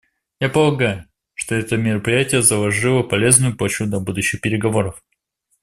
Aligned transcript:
Я 0.39 0.49
полагаю, 0.49 1.05
что 1.35 1.53
это 1.53 1.77
мероприятие 1.77 2.41
заложило 2.41 3.03
полезную 3.03 3.55
почву 3.55 3.85
для 3.85 3.99
будущих 3.99 4.41
переговоров. 4.41 4.99